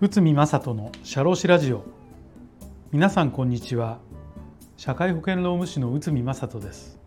[0.00, 1.84] 内海正人の社労士ラジオ。
[2.90, 3.98] 皆さんこんにちは。
[4.76, 6.98] 社会保険労務士の内海正人です。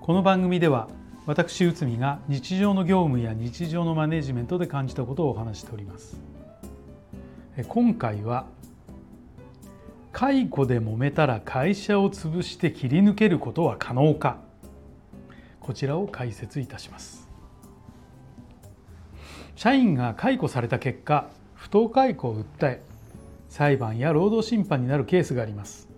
[0.00, 0.88] この番組では
[1.26, 6.20] 私内海が日常の業務や日常のマネジメントで感じたことをお話しております。
[7.66, 8.46] 今回は
[10.12, 14.43] 解雇で揉めたら会社を潰して切り抜けることは可能か。
[15.64, 17.26] こちらを解説いたします。
[19.56, 22.82] 社員が解雇された結果不当解雇を訴え
[23.48, 25.88] 裁判や労働審判になるケースがあります。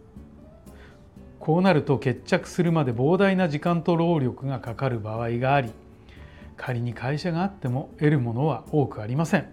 [1.41, 5.73] こうなると決着するまで膨大な時間と労力がかかる場合があり
[6.57, 9.49] 仮に会社があっても得るものは多くありません。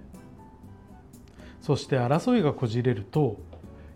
[1.59, 3.38] そして争いがこじれると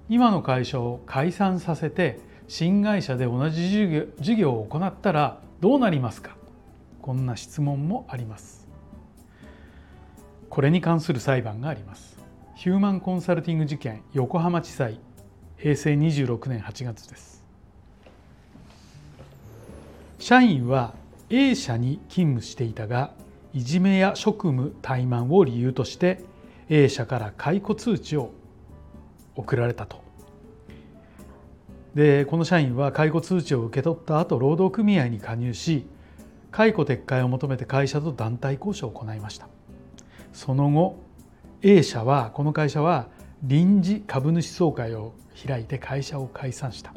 [0.09, 6.37] 今の会社を解散させて新会社で同じ事業事業を行ったらどうなりますか？
[7.01, 8.67] こんな質問もあります。
[10.49, 12.19] これに関する裁判があります。
[12.55, 14.99] ヒューマンコンサルティング事件横浜地裁
[15.57, 17.43] 平成26年8月です。
[20.19, 20.93] 社員は
[21.29, 23.13] A 社に勤務していたが
[23.53, 26.23] いじめや職務怠慢を理由として
[26.69, 28.31] A 社から解雇通知を
[29.35, 30.06] 送られたと。
[31.97, 35.87] でこの社員は解雇通知を受け取った後労働組合に加入し
[36.51, 39.47] 解雇撤回を求めて会社と団体交渉を行いました。
[40.31, 40.99] その後
[41.63, 43.07] A 社はこの会社は
[43.41, 46.93] 臨時株主総会を開いて会社を解散した。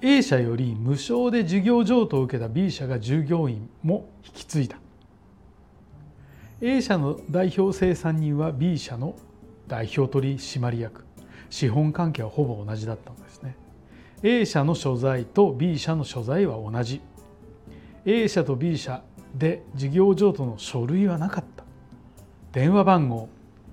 [0.00, 4.76] A 社より無償で事業譲渡を受けた B 社が従業員も引き継いだ。
[6.60, 9.16] A 社の代表生産人は B 社の
[9.66, 11.04] 代表取締役。
[11.50, 13.56] 資本関係はほぼ同じだったんですね。
[14.22, 17.00] A 社の所在と B 社の所在は同じ。
[18.06, 19.02] A 社と B 社
[19.34, 21.64] で事業譲渡の書類はなかった。
[22.52, 23.28] 電話番号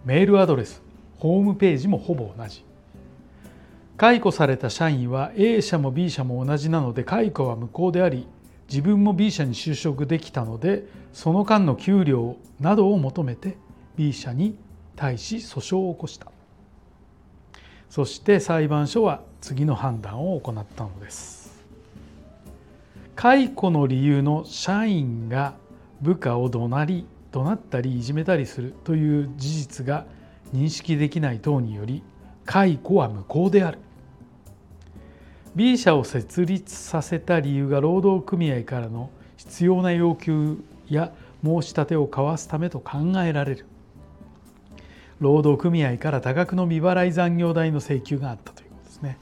[0.05, 0.81] メールアドレス
[1.19, 2.65] ホームページもほぼ同じ。
[3.97, 8.27] 解雇された社員は A 社も B 社も同じなので解雇は無効であり
[8.67, 13.57] 自分も B 社に就職できたのでその間の給料などを求めて
[13.95, 14.57] B 社に
[14.95, 16.31] 対し訴訟を起こした。
[17.91, 21.61] そして裁判所は次の判断を行ったのです。
[23.17, 25.55] 解雇の理由の社員が
[26.01, 30.05] 部下を怒鳴り怒鳴ったりいじめたりするという事実が
[30.53, 32.01] 認識できない等により
[32.45, 33.79] 解雇は無効である。
[35.53, 41.11] B 社を設立させた理由が労働組合からの必要な要求や
[41.43, 43.65] 申し立てを交わすためと考えられる。
[45.21, 49.17] 労働組合から多額の未払い残業代の請求があったということですね。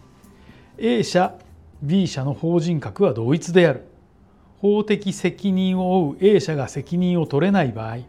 [0.77, 1.35] A 社
[1.83, 3.85] B 社の法人格は同一である。
[4.59, 7.99] 法的責任を負う A 社が責任を取れない場合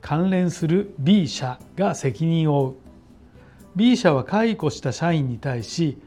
[0.00, 2.76] 関連する B 社が責任を負う。
[3.74, 5.98] B 社は解雇した社員に対し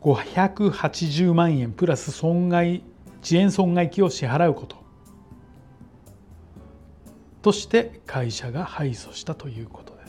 [0.00, 2.82] 580万円プラス損害
[3.22, 4.76] 遅延損害金を支払うこと。
[7.42, 9.99] として会社が敗訴したということです。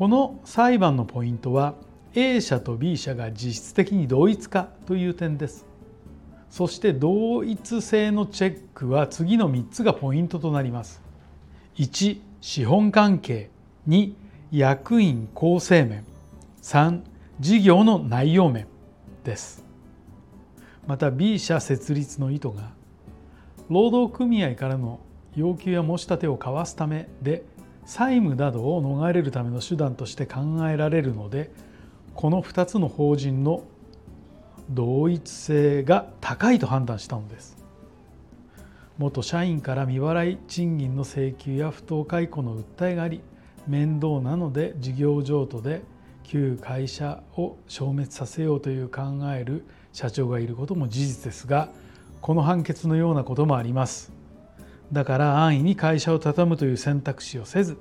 [0.00, 1.74] この裁判のポイントは
[2.14, 5.66] A 社と B 社が実質的に同一化という点です。
[6.48, 11.02] そして同一性のチェックは次の3つがポイントとなります。
[11.76, 13.50] 1資本関係。
[13.88, 14.14] 2
[14.50, 16.06] 役員構成面。
[16.62, 17.02] 3
[17.38, 18.68] 事業の内容面
[19.22, 19.66] です。
[20.86, 22.72] また B 社設立の意図が
[23.68, 24.98] 労働組合からの
[25.36, 27.44] 要求や申し立てを交わすためで
[27.86, 31.50] 債務などを逃れるための手段として考えられるので
[32.14, 33.64] この2つの法人の
[34.68, 37.58] 同一性が高いと判断したのです。
[38.98, 43.22] 元社員から未払い賃金の請求や不当解雇の訴えがあり
[43.66, 45.80] 面倒なので事業譲渡で
[46.22, 49.02] 旧会社を消滅させようという考
[49.34, 49.64] える
[49.94, 51.70] 社長がいることも事実ですが
[52.20, 54.19] この判決のようなこともあります。
[54.92, 57.78] だから安易に会社を畳むという選択肢をせず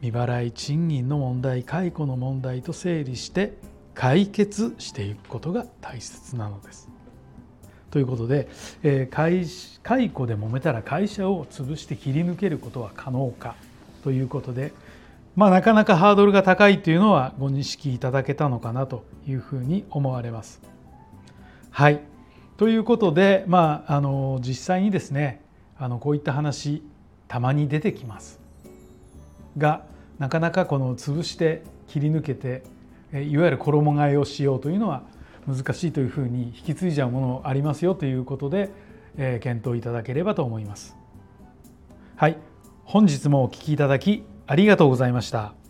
[0.00, 3.56] 未払い賃金の問題解雇の問題と整理して
[3.94, 6.90] 解決していくことが大切なのです。
[7.90, 8.48] ということで、
[8.82, 13.54] えー、解雇で揉めたら会社を潰して切り抜けることは可能か
[14.02, 14.72] ということで、
[15.36, 20.60] まあ、なかなかハードルが高いというのはご認識いただけたのかなというふうに思われます。
[21.70, 22.00] はい
[22.56, 25.43] ということで、まあ、あの実際にですね
[25.78, 26.82] あのこういった話
[27.28, 28.40] たまに出てきます
[29.58, 29.84] が
[30.18, 32.62] なかなかこの潰して切り抜けて
[33.12, 35.02] いわゆる衣替えをしようというのは
[35.46, 38.70] 難しいというふうに引き継いじゃうものありますよということで
[39.16, 40.96] え検討いただければと思います。
[42.16, 42.38] はい、
[42.84, 45.63] 本日もお聴きいただきありがとうございました。